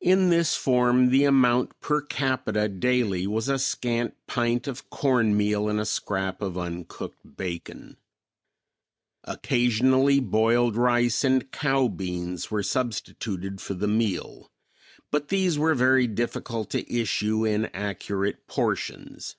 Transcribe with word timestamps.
In 0.00 0.28
this 0.30 0.54
form 0.54 1.08
the 1.10 1.24
amount 1.24 1.80
per 1.80 2.00
capita 2.00 2.68
daily 2.68 3.26
was 3.26 3.48
a 3.48 3.58
scant 3.58 4.14
pint 4.28 4.68
of 4.68 4.88
corn 4.88 5.36
meal 5.36 5.68
and 5.68 5.80
a 5.80 5.84
scrap 5.84 6.40
of 6.40 6.56
uncooked 6.56 7.34
bacon. 7.36 7.96
Occasionally 9.24 10.20
boiled 10.20 10.76
rice 10.76 11.24
and 11.24 11.50
cow 11.50 11.88
beans 11.88 12.52
were 12.52 12.62
substituted 12.62 13.60
for 13.60 13.74
the 13.74 13.88
meal, 13.88 14.48
but 15.10 15.26
these 15.26 15.58
were 15.58 15.74
very 15.74 16.06
difficult 16.06 16.70
to 16.70 16.88
issue 16.94 17.44
in 17.44 17.64
accurate 17.74 18.46
portions. 18.46 19.34